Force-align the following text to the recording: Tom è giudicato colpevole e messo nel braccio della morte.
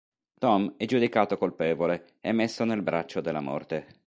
Tom 0.39 0.77
è 0.77 0.85
giudicato 0.85 1.37
colpevole 1.37 2.15
e 2.21 2.31
messo 2.31 2.63
nel 2.63 2.81
braccio 2.81 3.21
della 3.21 3.39
morte. 3.39 3.85